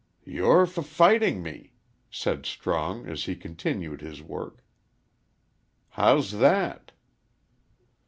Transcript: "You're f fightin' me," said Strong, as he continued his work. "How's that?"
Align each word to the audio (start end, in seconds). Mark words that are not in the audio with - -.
"You're 0.25 0.63
f 0.63 0.83
fightin' 0.83 1.43
me," 1.43 1.73
said 2.09 2.47
Strong, 2.47 3.07
as 3.07 3.25
he 3.25 3.35
continued 3.35 4.01
his 4.01 4.19
work. 4.23 4.63
"How's 5.91 6.31
that?" 6.39 6.91